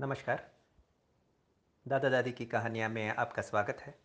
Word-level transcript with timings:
नमस्कार। 0.00 0.54
दादा 1.88 2.08
दादी 2.08 2.32
की 2.32 2.46
कहानियाँ 2.46 2.88
में 2.88 3.08
आपका 3.08 3.42
स्वागत 3.42 3.76
है। 3.80 3.98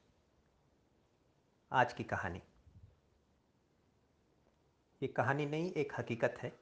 आज 1.71 1.93
की 1.93 2.03
कहानी। 2.03 2.41
ये 5.01 5.07
कहानी 5.07 5.45
नहीं, 5.45 5.71
एक 5.71 5.93
हकीकत 5.97 6.35
है। 6.41 6.59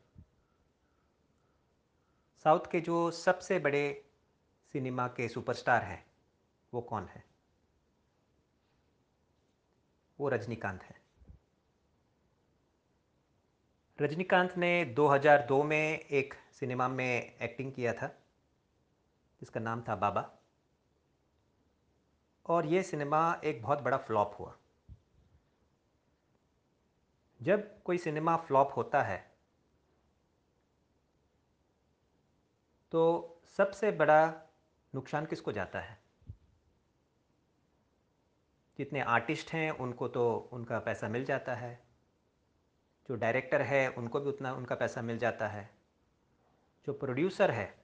साउथ 2.44 2.72
के 2.72 2.82
जो 2.82 3.12
सबसे 3.12 3.60
बड़े 3.60 4.12
सिनेमा 4.74 5.08
के 5.08 5.30
सुपरस्टार 5.30 5.84
हैं, 5.84 6.06
वो 6.74 6.82
कौन 6.82 7.06
है? 7.06 7.24
वो 10.20 10.30
रजनीकांत 10.30 10.84
है। 10.84 11.02
रजनीकांत 14.02 14.58
ने 14.58 14.86
2002 14.86 15.64
में 15.64 16.00
एक 16.00 16.34
सिनेमा 16.34 16.88
में 16.88 17.38
एक्टिंग 17.38 17.74
किया 17.74 17.94
था। 17.94 18.23
जिसका 19.44 19.60
नाम 19.60 19.82
था 19.82 19.96
बाबा। 19.96 20.40
और 22.46 22.66
ये 22.66 22.84
सिनेमा 22.84 23.42
एक 23.44 23.62
बहुत 23.64 23.80
बड़ा 23.80 23.98
फ्लॉप 23.98 24.36
हुआ। 24.40 24.58
जब 27.42 27.84
कोई 27.84 27.98
सिनेमा 27.98 28.38
फ्लॉप 28.38 28.74
होता 28.76 29.02
है 29.02 29.38
तो 32.92 33.02
सबसे 33.58 33.92
बड़ा 33.92 34.42
नुकसान 34.96 35.26
किसको 35.26 35.52
जाता 35.52 35.80
है? 35.80 36.04
जितने 38.78 39.00
आर्टिस्ट 39.00 39.54
हैं, 39.54 39.72
उनको 39.72 40.08
तो 40.08 40.38
उनका 40.38 40.80
पैसा 40.80 41.08
मिल 41.08 41.26
जाता 41.26 41.56
है। 41.56 41.88
जो 43.10 43.16
डायरेक्टर 43.16 43.62
है, 43.62 43.88
उनको 43.88 44.20
भी 44.20 44.30
उतना 44.30 44.54
उनका 44.54 44.76
पैसा 44.76 45.02
मिल 45.02 45.18
जाता 45.18 45.48
है। 45.48 45.78
जो 46.88 46.94
प्रोड्यूसर 46.94 47.52
है 47.52 47.83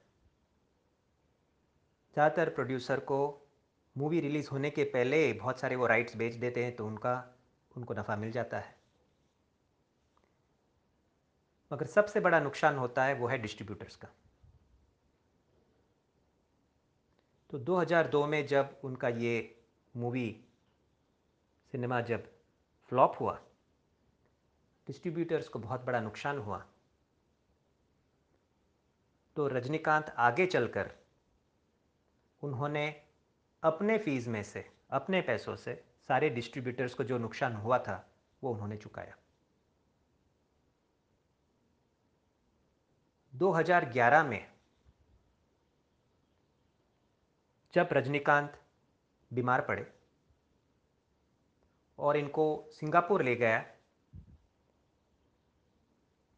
ज़्यादातर 2.14 2.48
प्रोड्यूसर 2.48 3.00
को 3.00 3.18
मूवी 3.96 4.20
रिलीज़ 4.20 4.48
होने 4.50 4.70
के 4.70 4.84
पहले 4.84 5.32
बहुत 5.32 5.60
सारे 5.60 5.76
वो 5.76 5.86
राइट्स 5.86 6.16
बेच 6.16 6.34
देते 6.34 6.64
हैं 6.64 6.76
तो 6.76 6.86
उनका, 6.86 7.14
उनको 7.76 7.94
नफ़ा 7.94 8.16
मिल 8.16 8.30
जाता 8.30 8.58
है। 8.58 8.78
मगर 11.70 11.86
सबसे 11.86 12.20
बड़ा 12.20 12.40
नुकसान 12.40 12.76
होता 12.76 13.04
है 13.04 13.14
वो 13.14 13.26
है 13.26 13.38
डिस्ट्रीब्यूटर्स 13.38 13.96
का। 13.96 14.08
तो 17.50 17.58
2002 17.58 18.26
में 18.26 18.46
जब 18.46 18.80
उनका 18.84 19.08
ये 19.08 19.62
मूवी 19.94 20.28
सिनेमा 21.72 22.00
जब 22.00 22.26
फ्लॉप 22.92 23.16
हुआ, 23.20 23.38
डिस्ट्रीब्यूटर्स 24.86 25.48
को 25.48 25.58
बहुत 25.58 25.84
बड़ा 25.84 26.00
नुकसान 26.00 26.38
हुआ। 26.38 26.64
तो 29.36 29.46
रजनीकांत 29.48 30.14
आगे 30.18 30.46
चलकर 30.46 30.90
उन्होंने 32.42 33.02
अपने 33.62 33.98
फ़ीस 33.98 34.28
में 34.28 34.42
से, 34.42 34.70
अपने 34.90 35.20
पैसों 35.20 35.56
से 35.56 35.84
सारे 36.08 36.30
डिस्ट्रीब्यूटर्स 36.30 36.94
को 36.94 37.04
जो 37.04 37.18
नुकसान 37.18 37.54
हुआ 37.54 37.78
था, 37.78 38.10
वो 38.42 38.52
उन्होंने 38.52 38.76
चुकाया। 38.76 39.16
2011 43.34 44.22
में 44.24 44.52
जब 47.74 47.88
रजनीकांत 47.92 48.60
बीमार 49.32 49.60
पड़े 49.60 49.92
और 51.98 52.16
इनको 52.16 52.68
सिंगापुर 52.72 53.22
ले 53.22 53.36
गया 53.36 53.58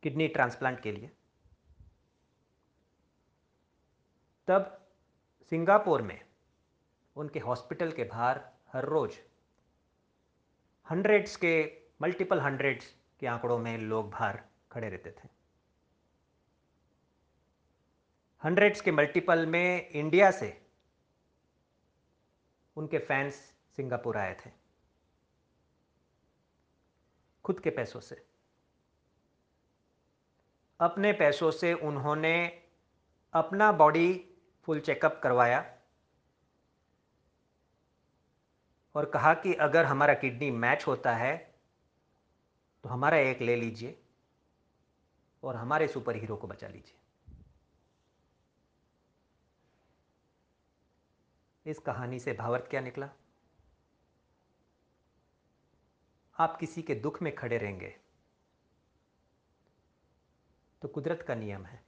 किडनी 0.03 0.29
ट्रांसप्लांट 0.29 0.81
के 0.81 0.93
लिए, 0.93 1.11
तब 4.47 4.82
सिंगापुर 5.53 6.03
में 6.03 6.25
उनके 7.17 7.39
हॉस्पिटल 7.39 7.93
के 7.93 8.05
बाहर 8.05 8.41
हर 8.73 8.85
रोज़ 8.85 9.13
हंड्रेड्स 10.91 11.37
के 11.37 11.83
मल्टीपल 12.03 12.41
हंड्रेड्स 12.41 12.95
के 13.21 13.27
आंकड़ों 13.27 13.59
में 13.59 13.79
लोग 13.79 14.11
बाहर 14.11 14.43
खड़े 14.73 14.89
रहते 14.89 15.11
थे। 15.11 15.29
हंड्रेड्स 18.45 18.81
के 18.81 18.93
मल्टीपल 18.93 19.47
में 19.47 19.91
इंडिया 19.91 20.31
से 20.31 20.67
उनके 22.77 22.99
फैंस 22.99 23.35
सिंगापुर 23.77 24.17
आए 24.17 24.37
थे। 24.47 24.51
खुद 27.45 27.61
के 27.61 27.71
पैसों 27.71 28.01
से। 28.01 28.27
अपने 30.81 31.13
पैसों 31.13 31.51
से 31.51 31.75
उन्होंने 31.75 32.63
अपना 33.33 33.73
बॉडी 33.73 34.32
फुल 34.65 34.81
चेकअप 34.81 35.21
करवाया 35.23 35.61
और 38.95 39.11
कहा 39.11 39.35
कि 39.35 39.55
अगर 39.55 39.85
हमारा 39.85 40.15
किडनी 40.15 40.51
मैच 40.51 40.87
होता 40.87 41.15
है 41.17 41.37
तो 42.85 42.89
हमारा 42.89 43.17
एक 43.17 43.41
ले 43.41 43.57
लीजिए 43.57 43.99
और 45.43 45.57
हमारे 45.57 45.89
सुपर 45.89 46.17
हीरो 46.17 46.37
को 46.37 46.47
बचा 46.47 46.69
लीजिए। 46.69 46.99
इस 51.67 51.79
कहानी 51.79 52.19
से 52.21 52.33
भावर्थ 52.33 52.71
क्या 52.71 52.81
निकला? 52.81 53.09
आप 56.37 56.57
किसी 56.57 56.83
के 56.83 56.95
दुख 56.95 57.23
में 57.23 57.35
खड़े 57.35 57.59
रहेंगे 57.59 57.95
तो 60.83 60.89
कुदरत 60.89 61.23
का 61.23 61.35
नियम 61.35 61.65
है। 61.67 61.82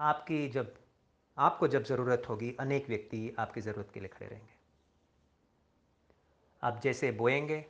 आपकी 0.00 0.48
जब, 0.48 0.74
आपको 1.36 1.68
जब 1.68 1.84
ज़रूरत 1.84 2.22
होगी, 2.28 2.54
अनेक 2.60 2.88
व्यक्ति 2.88 3.34
आपकी 3.38 3.60
ज़रूरत 3.60 3.90
के 3.94 4.00
लिए 4.00 4.08
खड़े 4.08 4.26
रहेंगे। 4.26 4.58
आप 6.62 6.80
जैसे 6.80 7.10
बोएँगे, 7.12 7.64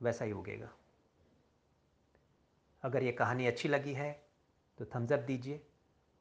वैसा 0.00 0.24
ही 0.24 0.32
उगेगा। 0.32 0.70
अगर 2.82 3.02
ये 3.02 3.12
कहानी 3.12 3.46
अच्छी 3.46 3.68
लगी 3.68 3.92
है 3.92 4.12
तो 4.78 4.84
थम्सअप 4.94 5.20
दीजिए 5.20 5.60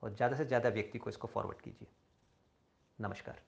और 0.03 0.16
ज़्यादा 0.16 0.38
से 0.38 0.46
ज़्यादा 0.46 0.70
व्यक्ति 0.70 1.00
को 1.00 1.09
इसको 1.09 1.28
फॉरवर्ड 1.28 1.62
कीजिए। 1.62 1.88
नमस्कार। 3.00 3.41